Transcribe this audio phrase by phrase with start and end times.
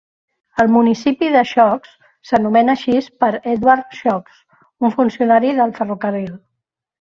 [0.61, 1.91] El municipi de Shooks
[2.29, 4.41] s'anomena així per Edward Shooks,
[4.89, 6.35] un funcionari del ferrocarril.